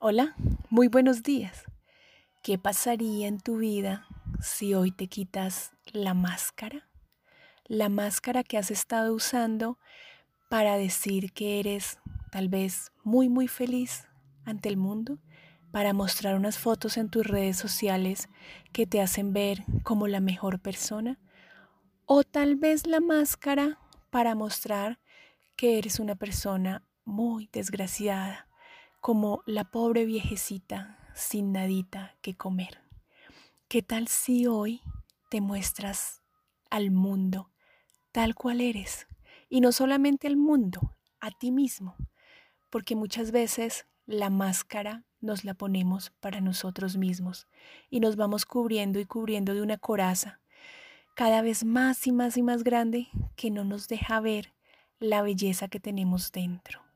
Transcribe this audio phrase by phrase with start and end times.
[0.00, 0.36] Hola,
[0.70, 1.64] muy buenos días.
[2.44, 4.06] ¿Qué pasaría en tu vida
[4.40, 6.88] si hoy te quitas la máscara?
[7.64, 9.76] La máscara que has estado usando
[10.48, 11.98] para decir que eres
[12.30, 14.06] tal vez muy muy feliz
[14.44, 15.18] ante el mundo,
[15.72, 18.28] para mostrar unas fotos en tus redes sociales
[18.72, 21.18] que te hacen ver como la mejor persona,
[22.06, 23.80] o tal vez la máscara
[24.10, 25.00] para mostrar
[25.56, 28.47] que eres una persona muy desgraciada
[29.00, 32.82] como la pobre viejecita sin nadita que comer.
[33.68, 34.82] ¿Qué tal si hoy
[35.30, 36.22] te muestras
[36.70, 37.52] al mundo
[38.12, 39.06] tal cual eres?
[39.48, 41.96] Y no solamente al mundo, a ti mismo,
[42.70, 47.46] porque muchas veces la máscara nos la ponemos para nosotros mismos
[47.90, 50.40] y nos vamos cubriendo y cubriendo de una coraza
[51.14, 54.54] cada vez más y más y más grande que no nos deja ver
[55.00, 56.87] la belleza que tenemos dentro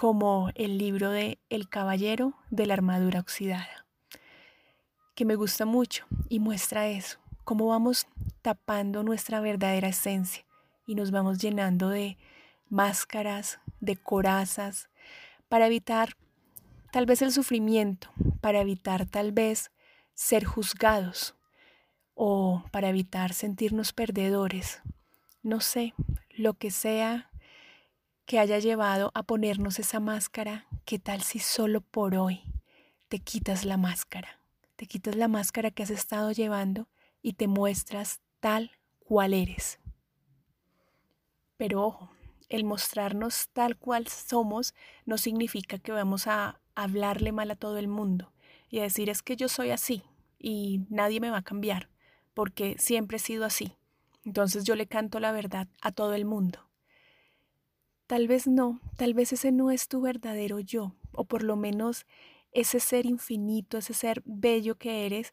[0.00, 3.84] como el libro de El Caballero de la Armadura Oxidada,
[5.14, 8.06] que me gusta mucho y muestra eso, cómo vamos
[8.40, 10.46] tapando nuestra verdadera esencia
[10.86, 12.16] y nos vamos llenando de
[12.70, 14.88] máscaras, de corazas,
[15.50, 16.16] para evitar
[16.92, 19.70] tal vez el sufrimiento, para evitar tal vez
[20.14, 21.34] ser juzgados
[22.14, 24.80] o para evitar sentirnos perdedores.
[25.42, 25.92] No sé,
[26.30, 27.29] lo que sea
[28.30, 32.44] que haya llevado a ponernos esa máscara, ¿qué tal si solo por hoy
[33.08, 34.38] te quitas la máscara?
[34.76, 36.86] Te quitas la máscara que has estado llevando
[37.22, 39.80] y te muestras tal cual eres.
[41.56, 42.12] Pero ojo,
[42.48, 47.88] el mostrarnos tal cual somos no significa que vamos a hablarle mal a todo el
[47.88, 48.32] mundo
[48.68, 50.04] y a decir es que yo soy así
[50.38, 51.88] y nadie me va a cambiar
[52.32, 53.74] porque siempre he sido así.
[54.24, 56.69] Entonces yo le canto la verdad a todo el mundo.
[58.10, 62.06] Tal vez no, tal vez ese no es tu verdadero yo, o por lo menos
[62.50, 65.32] ese ser infinito, ese ser bello que eres,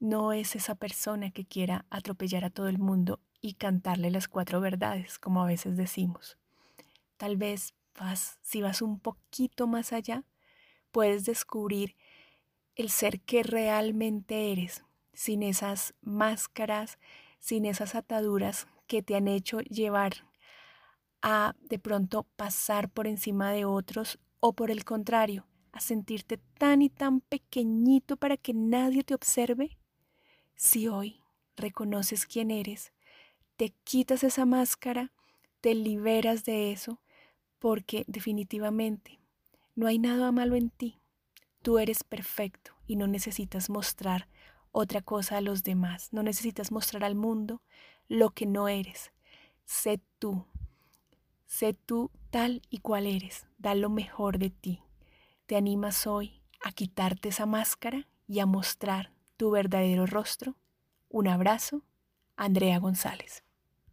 [0.00, 4.60] no es esa persona que quiera atropellar a todo el mundo y cantarle las cuatro
[4.60, 6.36] verdades, como a veces decimos.
[7.16, 10.24] Tal vez vas, si vas un poquito más allá,
[10.90, 11.94] puedes descubrir
[12.74, 14.82] el ser que realmente eres,
[15.12, 16.98] sin esas máscaras,
[17.38, 20.26] sin esas ataduras que te han hecho llevar
[21.28, 26.82] a de pronto pasar por encima de otros o por el contrario, a sentirte tan
[26.82, 29.76] y tan pequeñito para que nadie te observe?
[30.54, 31.20] Si hoy
[31.56, 32.92] reconoces quién eres,
[33.56, 35.10] te quitas esa máscara,
[35.60, 37.00] te liberas de eso,
[37.58, 39.18] porque definitivamente
[39.74, 41.00] no hay nada malo en ti.
[41.60, 44.28] Tú eres perfecto y no necesitas mostrar
[44.70, 47.62] otra cosa a los demás, no necesitas mostrar al mundo
[48.06, 49.10] lo que no eres.
[49.64, 50.46] Sé tú,
[51.46, 54.82] Sé tú tal y cual eres, da lo mejor de ti.
[55.46, 60.56] ¿Te animas hoy a quitarte esa máscara y a mostrar tu verdadero rostro?
[61.08, 61.82] Un abrazo,
[62.36, 63.45] Andrea González.